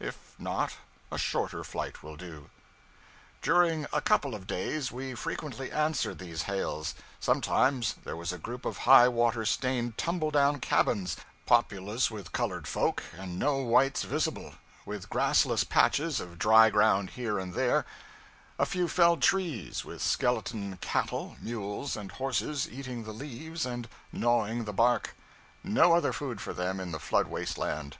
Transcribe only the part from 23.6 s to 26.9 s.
and gnawing the bark no other food for them